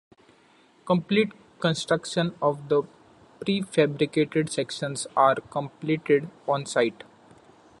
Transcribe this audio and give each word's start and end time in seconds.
Complete 0.83 1.31
construction 1.59 2.33
of 2.41 2.69
the 2.69 2.81
prefabricated 3.39 4.49
sections 4.49 5.05
are 5.15 5.35
completed 5.35 6.27
on 6.47 6.65
site. 6.65 7.03